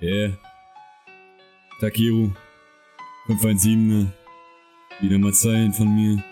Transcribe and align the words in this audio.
Yeah. 0.00 0.30
Takiru. 1.80 2.30
517er. 3.26 4.06
Wieder 5.00 5.18
mal 5.18 5.34
Zeilen 5.34 5.72
von 5.72 5.92
mir. 5.92 6.22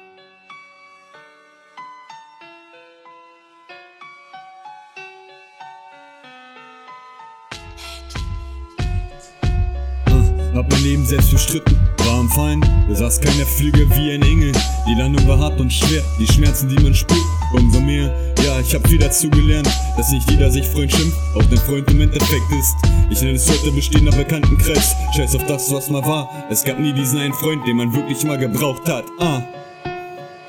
Ah, 10.04 10.54
hab 10.54 10.70
mein 10.70 10.82
Leben 10.84 11.04
selbst 11.04 11.32
bestritten, 11.32 11.76
war 11.98 12.20
am 12.20 12.28
Fallen, 12.30 12.60
besaß 12.86 13.20
keine 13.20 13.44
Flüge 13.44 13.90
wie 13.96 14.12
ein 14.12 14.22
Engel. 14.22 14.52
Die 14.88 14.94
Landung 14.94 15.26
war 15.26 15.38
hart 15.40 15.60
und 15.60 15.72
schwer, 15.72 16.02
die 16.20 16.26
Schmerzen, 16.26 16.68
die 16.68 16.80
man 16.80 16.94
spürt, 16.94 17.18
umso 17.52 17.80
mehr. 17.80 18.25
Ich 18.60 18.74
hab 18.74 18.88
viel 18.88 18.98
dazu 18.98 19.28
gelernt, 19.28 19.68
dass 19.96 20.10
nicht 20.10 20.30
jeder 20.30 20.50
sich 20.50 20.66
Freund 20.66 20.90
schimpft, 20.90 21.16
auch 21.34 21.44
dein 21.44 21.58
Freund 21.58 21.90
im 21.90 22.00
Endeffekt 22.00 22.50
ist. 22.58 22.74
Ich 23.10 23.20
nenne 23.20 23.34
es 23.34 23.48
heute 23.50 23.70
bestehender 23.70 24.16
Bekanntenkreis, 24.16 24.94
scheiß 25.14 25.36
auf 25.36 25.46
das, 25.46 25.70
was 25.72 25.90
mal 25.90 26.04
war. 26.04 26.28
Es 26.50 26.64
gab 26.64 26.78
nie 26.78 26.92
diesen 26.92 27.18
einen 27.18 27.34
Freund, 27.34 27.66
den 27.66 27.76
man 27.76 27.94
wirklich 27.94 28.24
mal 28.24 28.38
gebraucht 28.38 28.88
hat. 28.88 29.04
Ah. 29.18 29.42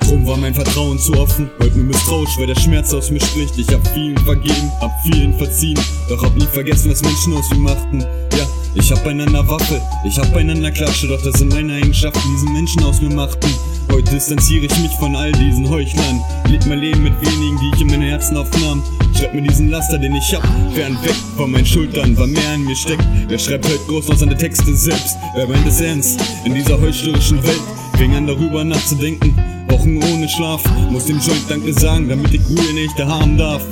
Drum 0.08 0.26
war 0.26 0.38
mein 0.38 0.54
Vertrauen 0.54 0.98
zu 0.98 1.12
offen, 1.20 1.50
heute 1.60 1.76
nur 1.76 1.88
misstrauisch, 1.88 2.38
weil 2.38 2.46
der 2.46 2.58
Schmerz 2.58 2.94
aus 2.94 3.10
mir 3.10 3.20
spricht. 3.20 3.58
Ich 3.58 3.68
hab 3.68 3.86
vielen 3.88 4.16
vergeben, 4.16 4.72
hab 4.80 4.90
vielen 5.02 5.36
verziehen, 5.36 5.78
doch 6.08 6.22
hab 6.22 6.34
nie 6.34 6.46
vergessen, 6.46 6.90
was 6.90 7.02
Menschen 7.02 7.34
aus 7.34 7.50
mir 7.50 7.58
machten. 7.58 8.00
Ja, 8.00 8.46
ich 8.74 8.90
hab 8.90 9.06
einander 9.06 9.46
Waffe, 9.46 9.82
ich 10.06 10.18
hab 10.18 10.34
einander 10.34 10.70
Klatsche, 10.70 11.08
doch 11.08 11.20
das 11.20 11.34
sind 11.34 11.52
meine 11.52 11.74
Eigenschaften, 11.74 12.20
die 12.24 12.32
diesen 12.32 12.52
Menschen 12.54 12.82
aus 12.84 13.02
mir 13.02 13.14
machten. 13.14 13.52
Heute 13.92 14.14
distanziere 14.14 14.64
ich 14.64 14.78
mich 14.78 14.92
von 14.92 15.14
all 15.14 15.30
diesen 15.32 15.68
Heuchlern, 15.68 16.22
leb 16.48 16.64
mein 16.64 16.78
Leben 16.78 17.02
mit 17.02 17.20
wenigen, 17.20 17.58
die 17.58 17.70
ich 17.74 17.82
in 17.82 17.88
meine 17.88 18.06
Herzen 18.06 18.38
aufnahm. 18.38 18.82
Schreib 19.14 19.34
mir 19.34 19.42
diesen 19.42 19.68
Laster, 19.68 19.98
den 19.98 20.14
ich 20.14 20.34
hab, 20.34 20.42
fern 20.74 20.96
weg 21.02 21.16
von 21.36 21.50
meinen 21.50 21.66
Schultern, 21.66 22.16
weil 22.16 22.28
mehr 22.28 22.48
an 22.54 22.64
mir 22.64 22.76
steckt. 22.76 23.04
Wer 23.28 23.38
schreibt 23.38 23.66
heute 23.66 23.84
groß 23.86 24.08
noch 24.08 24.16
seine 24.16 24.38
Texte 24.38 24.74
selbst? 24.74 25.18
Wer 25.34 25.46
meint 25.46 25.66
es 25.66 25.82
ernst? 25.82 26.18
In 26.46 26.54
dieser 26.54 26.80
heuchlerischen 26.80 27.42
Welt 27.42 27.60
fing 27.98 28.14
an 28.14 28.26
darüber 28.26 28.64
nachzudenken. 28.64 29.34
Wochen 29.70 30.02
ohne 30.02 30.28
Schlaf, 30.28 30.62
muss 30.90 31.06
dem 31.06 31.18
Joint 31.18 31.44
Danke 31.48 31.72
sagen, 31.72 32.08
damit 32.08 32.32
ich 32.34 32.40
Ruhe 32.48 32.74
Nächte 32.74 33.06
haben 33.06 33.36
darf. 33.36 33.62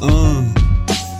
Ah. 0.00 0.42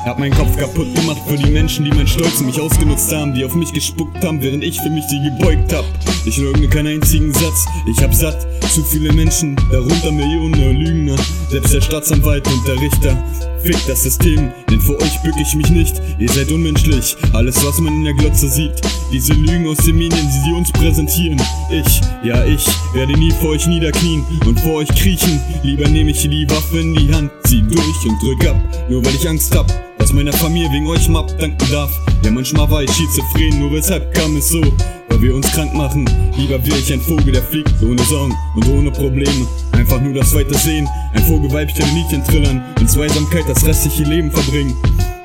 Hab 0.05 0.19
meinen 0.19 0.35
Kopf 0.35 0.57
kaputt 0.57 0.95
gemacht 0.95 1.21
für 1.27 1.37
die 1.37 1.51
Menschen, 1.51 1.85
die 1.85 1.91
mein 1.91 2.07
Stolz 2.07 2.41
in 2.41 2.47
mich 2.47 2.61
ausgenutzt 2.61 3.13
haben, 3.13 3.35
die 3.35 3.45
auf 3.45 3.55
mich 3.55 3.73
gespuckt 3.73 4.23
haben, 4.25 4.43
während 4.43 4.63
ich 4.63 4.81
für 4.81 4.91
mich 4.91 5.05
sie 5.09 5.21
gebeugt 5.23 5.73
hab. 5.73 5.85
Ich 6.27 6.39
leugne 6.39 6.69
keinen 6.69 6.95
einzigen 6.95 7.33
Satz, 7.35 7.67
ich 7.87 8.03
hab 8.03 8.15
satt, 8.15 8.47
zu 8.73 8.83
viele 8.83 9.13
Menschen, 9.13 9.57
darunter 9.71 10.11
Millionen 10.11 10.81
Lügner, 10.81 11.17
selbst 11.51 11.75
der 11.75 11.83
Staatsanwalt 11.83 12.49
und 12.49 12.67
der 12.67 12.81
Richter. 12.81 13.23
Fick 13.63 13.77
das 13.87 14.05
System, 14.05 14.51
denn 14.71 14.81
vor 14.81 14.97
euch 15.03 15.23
bück 15.23 15.35
ich 15.39 15.55
mich 15.55 15.69
nicht, 15.69 16.01
ihr 16.19 16.29
seid 16.31 16.51
unmenschlich, 16.51 17.15
alles 17.35 17.63
was 17.65 17.79
man 17.79 17.95
in 17.95 18.05
der 18.05 18.15
Glotze 18.15 18.49
sieht. 18.49 18.73
Diese 19.13 19.35
Lügen 19.35 19.69
aus 19.69 19.79
den 19.79 19.97
Medien, 19.97 20.27
die 20.27 20.49
sie 20.49 20.53
uns 20.55 20.73
präsentieren. 20.73 21.41
Ich, 21.71 22.01
ja 22.23 22.43
ich, 22.47 22.67
werde 22.95 23.13
nie 23.19 23.31
vor 23.33 23.51
euch 23.51 23.67
niederknien 23.67 24.25
und 24.47 24.59
vor 24.61 24.77
euch 24.77 24.89
kriechen. 24.89 25.41
Lieber 25.63 25.89
nehme 25.89 26.11
ich 26.11 26.23
die 26.23 26.49
Waffe 26.49 26.79
in 26.79 26.95
die 26.95 27.15
Hand, 27.15 27.31
zieh 27.45 27.63
durch 27.63 28.07
und 28.07 28.23
drück 28.23 28.49
ab, 28.49 28.57
nur 28.89 29.05
weil 29.05 29.15
ich 29.15 29.29
Angst 29.29 29.55
hab 29.55 29.67
meiner 30.15 30.33
Familie 30.33 30.71
wegen 30.73 30.87
euch 30.87 31.09
mal 31.09 31.21
abdanken 31.21 31.71
darf. 31.71 31.91
Ja, 32.25 32.31
manchmal 32.31 32.71
war 32.71 32.83
ich 32.83 32.91
schizophren, 32.93 33.59
nur 33.59 33.73
weshalb 33.73 34.15
kam 34.15 34.37
es 34.37 34.49
so? 34.49 34.61
Weil 35.09 35.21
wir 35.21 35.35
uns 35.35 35.51
krank 35.51 35.75
machen. 35.75 36.09
Lieber 36.37 36.65
wäre 36.65 36.79
ich 36.79 36.93
ein 36.93 37.01
Vogel, 37.01 37.33
der 37.33 37.43
fliegt 37.43 37.73
ohne 37.83 38.03
Sorgen 38.05 38.35
und 38.55 38.69
ohne 38.69 38.91
Probleme. 38.91 39.47
Einfach 39.73 40.01
nur 40.01 40.15
das 40.15 40.35
weite 40.35 40.55
Sehen, 40.55 40.89
ein 41.15 41.23
Vogelweibchen 41.25 41.85
Liedchen 41.95 42.25
trillern, 42.25 42.63
in 42.81 42.89
Zweisamkeit 42.89 43.45
das 43.49 43.67
restliche 43.67 44.05
Leben 44.05 44.31
verbringen. 44.31 44.75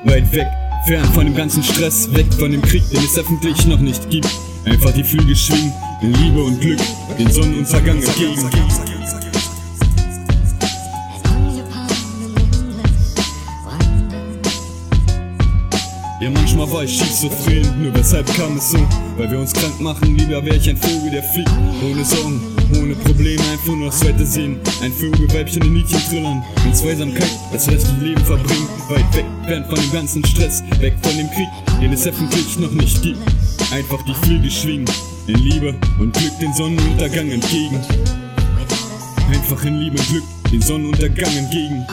Weit 0.04 0.32
weg, 0.32 0.48
fern 0.86 1.04
von 1.14 1.24
dem 1.24 1.34
ganzen 1.34 1.62
Stress, 1.62 2.12
weg 2.14 2.26
von 2.38 2.50
dem 2.50 2.62
Krieg, 2.62 2.82
den 2.90 3.04
es 3.04 3.18
öffentlich 3.18 3.66
noch 3.66 3.80
nicht 3.80 4.10
gibt. 4.10 4.28
Einfach 4.64 4.92
die 4.92 5.04
Flügel 5.04 5.36
schwingen, 5.36 5.72
in 6.02 6.12
Liebe 6.14 6.42
und 6.42 6.60
Glück, 6.60 6.80
den 7.18 7.30
Sonnenuntergang 7.30 8.02
entgegen. 8.02 8.89
Manchmal 16.34 16.70
war 16.72 16.84
ich 16.84 16.96
schizophren, 16.98 17.82
nur 17.82 17.94
weshalb 17.94 18.26
kam 18.36 18.56
es 18.56 18.70
so? 18.70 18.78
Weil 19.16 19.30
wir 19.30 19.38
uns 19.38 19.52
krank 19.52 19.80
machen, 19.80 20.16
lieber 20.16 20.44
wär 20.44 20.54
ich 20.54 20.68
ein 20.68 20.76
Vogel, 20.76 21.10
der 21.10 21.22
fliegt. 21.22 21.50
Ohne 21.82 22.04
Sorgen, 22.04 22.40
ohne 22.80 22.94
Probleme, 22.94 23.42
einfach 23.52 23.74
nur 23.74 23.86
das 23.86 24.04
Weite 24.04 24.24
sehen. 24.24 24.60
Ein 24.82 24.92
Vogelweibchen 24.92 25.62
in 25.62 25.74
Liedchen 25.74 26.00
trillern, 26.08 26.44
in 26.64 26.74
Zweisamkeit 26.74 27.30
das 27.52 27.68
restliche 27.68 28.04
Leben 28.04 28.24
verbringen. 28.24 28.68
Weit 28.88 29.16
weg, 29.16 29.24
fern 29.46 29.64
von 29.64 29.74
dem 29.74 29.92
ganzen 29.92 30.24
Stress, 30.24 30.62
weg 30.80 30.94
von 31.02 31.16
dem 31.16 31.30
Krieg, 31.30 31.48
den 31.80 31.92
es 31.92 32.06
öffentlich 32.06 32.58
noch 32.58 32.72
nicht 32.72 33.02
gibt. 33.02 33.18
Einfach 33.72 34.02
die 34.04 34.14
Flügel 34.14 34.50
schwingen, 34.50 34.90
in 35.26 35.36
Liebe 35.36 35.74
und 35.98 36.12
Glück 36.16 36.38
den 36.40 36.52
Sonnenuntergang 36.54 37.30
entgegen. 37.30 37.80
Einfach 39.32 39.64
in 39.64 39.78
Liebe 39.78 39.98
und 39.98 40.08
Glück 40.08 40.24
den 40.52 40.62
Sonnenuntergang 40.62 41.36
entgegen. 41.36 41.86